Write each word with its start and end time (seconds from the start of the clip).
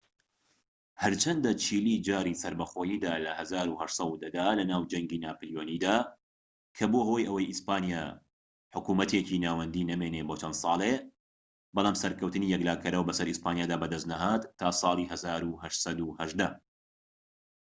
هەرچەندە 1.03 1.51
چیلی 1.63 1.95
جاری 2.07 2.39
سەربەخۆییدا 2.41 3.13
لە 3.25 3.31
١٨١٠ 3.37 4.23
دا 4.35 4.47
لەناو 4.59 4.87
جەنگی 4.91 5.21
ناپلیۆنییدا 5.25 5.97
کە 6.77 6.85
بووە 6.91 7.03
هۆی 7.09 7.27
ئەوەی 7.27 7.49
ئیسپانیا 7.51 8.05
حکومەتێکی 8.75 9.41
ناوەندیی 9.45 9.89
نەمێنیت 9.91 10.25
بۆ 10.27 10.35
چەند 10.41 10.55
سالێك، 10.63 11.01
بەڵام 11.75 11.95
سەرکەوتنی 12.01 12.51
یەکلاکەرەوە 12.53 13.07
بەسەر 13.09 13.27
ئیسپانیادا 13.29 13.75
بەدەستنەهات 13.83 14.43
تا 14.59 14.67
ساڵی 14.81 15.09
١٨١٨ 15.09 16.49